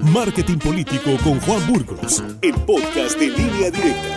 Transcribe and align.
Marketing 0.00 0.58
Político 0.58 1.10
con 1.24 1.40
Juan 1.40 1.66
Burgos, 1.66 2.22
el 2.42 2.54
podcast 2.54 3.18
de 3.18 3.28
línea 3.28 3.70
directa. 3.70 4.16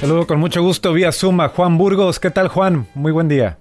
Saludo 0.00 0.26
con 0.26 0.38
mucho 0.38 0.62
gusto 0.62 0.92
vía 0.92 1.10
Suma, 1.10 1.48
Juan 1.48 1.78
Burgos. 1.78 2.20
¿Qué 2.20 2.30
tal, 2.30 2.48
Juan? 2.48 2.86
Muy 2.94 3.12
buen 3.12 3.28
día. 3.28 3.58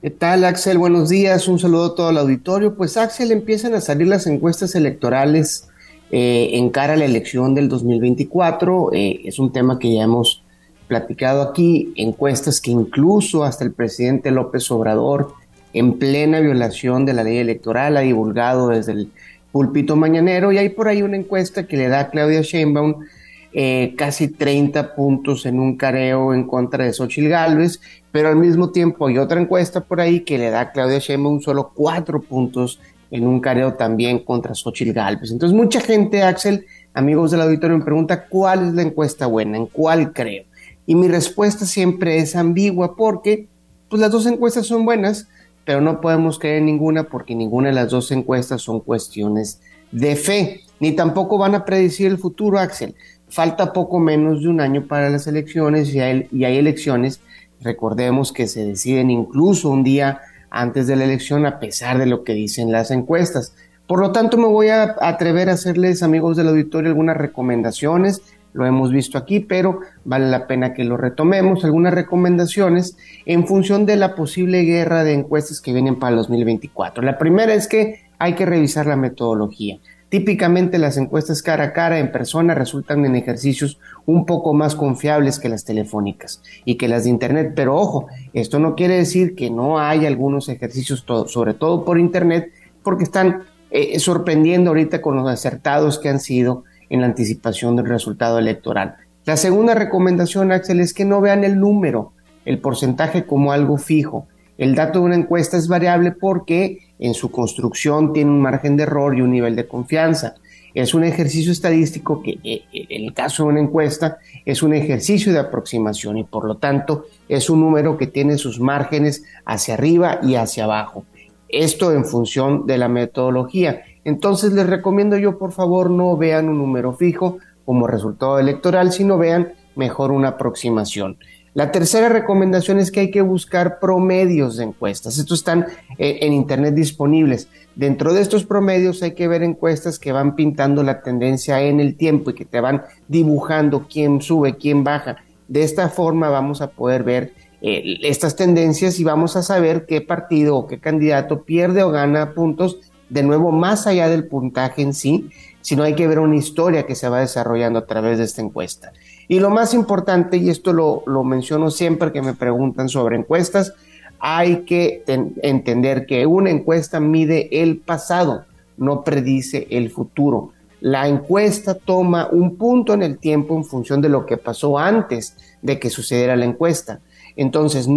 ¿Qué 0.00 0.10
tal, 0.10 0.44
Axel? 0.44 0.78
Buenos 0.78 1.10
días. 1.10 1.48
Un 1.48 1.58
saludo 1.58 1.92
a 1.92 1.94
todo 1.94 2.10
el 2.10 2.18
auditorio. 2.18 2.74
Pues, 2.74 2.96
Axel, 2.96 3.30
empiezan 3.30 3.74
a 3.74 3.80
salir 3.80 4.08
las 4.08 4.26
encuestas 4.26 4.74
electorales 4.74 5.68
eh, 6.10 6.50
en 6.54 6.70
cara 6.70 6.94
a 6.94 6.96
la 6.96 7.04
elección 7.04 7.54
del 7.54 7.68
2024. 7.68 8.90
Eh, 8.94 9.20
es 9.24 9.38
un 9.38 9.52
tema 9.52 9.78
que 9.78 9.94
ya 9.94 10.04
hemos 10.04 10.42
platicado 10.88 11.42
aquí, 11.42 11.92
encuestas 11.96 12.60
que 12.60 12.70
incluso 12.70 13.44
hasta 13.44 13.64
el 13.64 13.72
presidente 13.72 14.30
López 14.30 14.70
Obrador, 14.70 15.34
en 15.72 15.98
plena 15.98 16.40
violación 16.40 17.04
de 17.04 17.12
la 17.12 17.24
ley 17.24 17.38
electoral, 17.38 17.96
ha 17.96 18.00
divulgado 18.00 18.68
desde 18.68 18.92
el 18.92 19.12
púlpito 19.52 19.96
mañanero. 19.96 20.52
Y 20.52 20.58
hay 20.58 20.70
por 20.70 20.88
ahí 20.88 21.02
una 21.02 21.16
encuesta 21.16 21.66
que 21.66 21.76
le 21.76 21.88
da 21.88 22.00
a 22.00 22.10
Claudia 22.10 22.42
Sheinbaum 22.42 23.04
eh, 23.52 23.94
casi 23.96 24.28
30 24.28 24.94
puntos 24.94 25.46
en 25.46 25.58
un 25.58 25.76
careo 25.76 26.34
en 26.34 26.46
contra 26.46 26.84
de 26.84 26.92
Xochitl 26.92 27.28
Gálvez, 27.28 27.80
pero 28.12 28.28
al 28.28 28.36
mismo 28.36 28.70
tiempo 28.70 29.06
hay 29.06 29.18
otra 29.18 29.40
encuesta 29.40 29.80
por 29.80 30.00
ahí 30.00 30.20
que 30.20 30.36
le 30.36 30.50
da 30.50 30.60
a 30.60 30.72
Claudia 30.72 30.98
Sheinbaum 30.98 31.40
solo 31.40 31.72
4 31.74 32.20
puntos 32.22 32.78
en 33.10 33.26
un 33.26 33.40
careo 33.40 33.74
también 33.74 34.18
contra 34.18 34.54
Xochitl 34.54 34.92
Gálvez. 34.92 35.30
Entonces 35.30 35.56
mucha 35.56 35.80
gente, 35.80 36.22
Axel, 36.22 36.66
amigos 36.92 37.30
del 37.30 37.40
auditorio, 37.40 37.78
me 37.78 37.84
pregunta 37.84 38.26
cuál 38.26 38.68
es 38.68 38.74
la 38.74 38.82
encuesta 38.82 39.26
buena, 39.26 39.56
en 39.56 39.66
cuál 39.66 40.12
creo. 40.12 40.44
Y 40.86 40.94
mi 40.94 41.08
respuesta 41.08 41.64
siempre 41.64 42.18
es 42.18 42.36
ambigua 42.36 42.96
porque 42.96 43.48
pues 43.88 44.00
las 44.00 44.10
dos 44.10 44.26
encuestas 44.26 44.66
son 44.66 44.84
buenas, 44.84 45.26
pero 45.68 45.82
no 45.82 46.00
podemos 46.00 46.38
creer 46.38 46.60
en 46.60 46.64
ninguna 46.64 47.10
porque 47.10 47.34
ninguna 47.34 47.68
de 47.68 47.74
las 47.74 47.90
dos 47.90 48.10
encuestas 48.10 48.62
son 48.62 48.80
cuestiones 48.80 49.60
de 49.92 50.16
fe, 50.16 50.62
ni 50.80 50.92
tampoco 50.92 51.36
van 51.36 51.54
a 51.54 51.66
predecir 51.66 52.06
el 52.06 52.16
futuro, 52.16 52.58
Axel. 52.58 52.94
Falta 53.28 53.74
poco 53.74 53.98
menos 53.98 54.40
de 54.40 54.48
un 54.48 54.62
año 54.62 54.86
para 54.86 55.10
las 55.10 55.26
elecciones 55.26 55.92
y 55.94 56.00
hay, 56.00 56.26
y 56.32 56.44
hay 56.44 56.56
elecciones, 56.56 57.20
recordemos 57.60 58.32
que 58.32 58.46
se 58.46 58.64
deciden 58.64 59.10
incluso 59.10 59.68
un 59.68 59.84
día 59.84 60.22
antes 60.48 60.86
de 60.86 60.96
la 60.96 61.04
elección 61.04 61.44
a 61.44 61.60
pesar 61.60 61.98
de 61.98 62.06
lo 62.06 62.24
que 62.24 62.32
dicen 62.32 62.72
las 62.72 62.90
encuestas. 62.90 63.54
Por 63.86 64.00
lo 64.00 64.10
tanto, 64.10 64.38
me 64.38 64.46
voy 64.48 64.68
a 64.68 64.96
atrever 65.02 65.50
a 65.50 65.52
hacerles, 65.52 66.02
amigos 66.02 66.38
del 66.38 66.48
auditorio, 66.48 66.88
algunas 66.88 67.18
recomendaciones. 67.18 68.22
Lo 68.52 68.66
hemos 68.66 68.90
visto 68.90 69.18
aquí, 69.18 69.40
pero 69.40 69.80
vale 70.04 70.28
la 70.28 70.46
pena 70.46 70.74
que 70.74 70.84
lo 70.84 70.96
retomemos. 70.96 71.64
Algunas 71.64 71.94
recomendaciones 71.94 72.96
en 73.26 73.46
función 73.46 73.86
de 73.86 73.96
la 73.96 74.14
posible 74.14 74.62
guerra 74.62 75.04
de 75.04 75.14
encuestas 75.14 75.60
que 75.60 75.72
vienen 75.72 75.96
para 75.96 76.10
el 76.10 76.16
2024. 76.16 77.02
La 77.02 77.18
primera 77.18 77.54
es 77.54 77.68
que 77.68 78.02
hay 78.18 78.34
que 78.34 78.46
revisar 78.46 78.86
la 78.86 78.96
metodología. 78.96 79.78
Típicamente 80.08 80.78
las 80.78 80.96
encuestas 80.96 81.42
cara 81.42 81.64
a 81.64 81.72
cara 81.74 81.98
en 81.98 82.10
persona 82.10 82.54
resultan 82.54 83.04
en 83.04 83.14
ejercicios 83.14 83.78
un 84.06 84.24
poco 84.24 84.54
más 84.54 84.74
confiables 84.74 85.38
que 85.38 85.50
las 85.50 85.66
telefónicas 85.66 86.42
y 86.64 86.76
que 86.76 86.88
las 86.88 87.04
de 87.04 87.10
Internet, 87.10 87.52
pero 87.54 87.76
ojo, 87.76 88.06
esto 88.32 88.58
no 88.58 88.74
quiere 88.74 88.96
decir 88.96 89.34
que 89.34 89.50
no 89.50 89.78
hay 89.78 90.06
algunos 90.06 90.48
ejercicios, 90.48 91.04
sobre 91.26 91.52
todo 91.52 91.84
por 91.84 91.98
Internet, 91.98 92.52
porque 92.82 93.04
están 93.04 93.42
eh, 93.70 93.98
sorprendiendo 93.98 94.70
ahorita 94.70 95.02
con 95.02 95.14
los 95.14 95.28
acertados 95.28 95.98
que 95.98 96.08
han 96.08 96.20
sido 96.20 96.64
en 96.90 97.00
la 97.00 97.06
anticipación 97.06 97.76
del 97.76 97.86
resultado 97.86 98.38
electoral. 98.38 98.96
La 99.24 99.36
segunda 99.36 99.74
recomendación, 99.74 100.52
Axel, 100.52 100.80
es 100.80 100.94
que 100.94 101.04
no 101.04 101.20
vean 101.20 101.44
el 101.44 101.60
número, 101.60 102.12
el 102.44 102.58
porcentaje 102.58 103.26
como 103.26 103.52
algo 103.52 103.76
fijo. 103.76 104.26
El 104.56 104.74
dato 104.74 105.00
de 105.00 105.04
una 105.04 105.16
encuesta 105.16 105.56
es 105.56 105.68
variable 105.68 106.12
porque 106.12 106.78
en 106.98 107.14
su 107.14 107.30
construcción 107.30 108.12
tiene 108.12 108.30
un 108.30 108.40
margen 108.40 108.76
de 108.76 108.84
error 108.84 109.16
y 109.16 109.20
un 109.20 109.30
nivel 109.30 109.54
de 109.54 109.68
confianza. 109.68 110.34
Es 110.74 110.94
un 110.94 111.04
ejercicio 111.04 111.52
estadístico 111.52 112.22
que 112.22 112.38
eh, 112.42 112.62
eh, 112.72 112.86
en 112.88 113.04
el 113.04 113.14
caso 113.14 113.42
de 113.42 113.50
una 113.50 113.60
encuesta 113.60 114.18
es 114.44 114.62
un 114.62 114.74
ejercicio 114.74 115.32
de 115.32 115.40
aproximación 115.40 116.18
y 116.18 116.24
por 116.24 116.44
lo 116.44 116.56
tanto 116.56 117.06
es 117.28 117.50
un 117.50 117.60
número 117.60 117.96
que 117.96 118.06
tiene 118.06 118.38
sus 118.38 118.60
márgenes 118.60 119.24
hacia 119.44 119.74
arriba 119.74 120.20
y 120.22 120.36
hacia 120.36 120.64
abajo. 120.64 121.04
Esto 121.48 121.92
en 121.92 122.04
función 122.04 122.66
de 122.66 122.78
la 122.78 122.88
metodología. 122.88 123.82
Entonces 124.08 124.54
les 124.54 124.66
recomiendo 124.66 125.18
yo 125.18 125.38
por 125.38 125.52
favor 125.52 125.90
no 125.90 126.16
vean 126.16 126.48
un 126.48 126.56
número 126.56 126.94
fijo 126.94 127.36
como 127.66 127.86
resultado 127.86 128.38
electoral, 128.38 128.90
sino 128.90 129.18
vean 129.18 129.52
mejor 129.76 130.12
una 130.12 130.28
aproximación. 130.28 131.18
La 131.52 131.72
tercera 131.72 132.08
recomendación 132.08 132.78
es 132.78 132.90
que 132.90 133.00
hay 133.00 133.10
que 133.10 133.20
buscar 133.20 133.78
promedios 133.80 134.56
de 134.56 134.64
encuestas. 134.64 135.18
Estos 135.18 135.40
están 135.40 135.66
eh, 135.98 136.20
en 136.22 136.32
Internet 136.32 136.74
disponibles. 136.74 137.48
Dentro 137.74 138.14
de 138.14 138.22
estos 138.22 138.46
promedios 138.46 139.02
hay 139.02 139.12
que 139.12 139.28
ver 139.28 139.42
encuestas 139.42 139.98
que 139.98 140.12
van 140.12 140.36
pintando 140.36 140.82
la 140.82 141.02
tendencia 141.02 141.60
en 141.60 141.78
el 141.78 141.94
tiempo 141.94 142.30
y 142.30 142.34
que 142.34 142.46
te 142.46 142.60
van 142.60 142.84
dibujando 143.08 143.88
quién 143.92 144.22
sube, 144.22 144.56
quién 144.56 144.84
baja. 144.84 145.18
De 145.48 145.64
esta 145.64 145.90
forma 145.90 146.30
vamos 146.30 146.62
a 146.62 146.70
poder 146.70 147.02
ver 147.02 147.34
eh, 147.60 147.98
estas 148.04 148.36
tendencias 148.36 148.98
y 149.00 149.04
vamos 149.04 149.36
a 149.36 149.42
saber 149.42 149.84
qué 149.84 150.00
partido 150.00 150.56
o 150.56 150.66
qué 150.66 150.78
candidato 150.78 151.42
pierde 151.42 151.82
o 151.82 151.90
gana 151.90 152.32
puntos, 152.32 152.78
de 153.08 153.22
nuevo, 153.22 153.52
más 153.52 153.86
allá 153.86 154.08
del 154.08 154.26
puntaje 154.26 154.82
en 154.82 154.94
sí, 154.94 155.30
sino 155.60 155.82
hay 155.82 155.94
que 155.94 156.06
ver 156.06 156.18
una 156.18 156.36
historia 156.36 156.86
que 156.86 156.94
se 156.94 157.08
va 157.08 157.20
desarrollando 157.20 157.78
a 157.78 157.86
través 157.86 158.18
de 158.18 158.24
esta 158.24 158.42
encuesta. 158.42 158.92
Y 159.28 159.40
lo 159.40 159.50
más 159.50 159.74
importante, 159.74 160.38
y 160.38 160.48
esto 160.48 160.72
lo, 160.72 161.24
menciono 161.24 161.70
siempre 161.70 162.12
que 162.12 162.22
me 162.22 162.34
preguntan 162.34 162.88
sobre 162.88 163.16
encuestas, 163.16 163.74
hay 164.18 164.62
que 164.62 165.04
entender 165.06 166.06
que 166.06 166.26
una 166.26 166.50
encuesta 166.50 166.98
mide 167.00 167.62
el 167.62 167.78
pasado, 167.78 168.44
no 168.76 169.04
predice 169.04 169.66
el 169.70 169.90
futuro. 169.90 170.52
La 170.80 171.08
encuesta 171.08 171.74
toma 171.74 172.28
un 172.30 172.56
punto 172.56 172.94
en 172.94 173.02
el 173.02 173.18
tiempo 173.18 173.56
en 173.56 173.64
función 173.64 174.00
de 174.00 174.08
lo 174.08 174.24
que 174.24 174.36
pasó 174.36 174.78
antes 174.78 175.36
de 175.60 175.78
que 175.78 175.90
sucediera 175.90 176.36
la 176.36 176.44
encuesta. 176.44 177.00
Entonces, 177.36 177.86
no 177.88 177.96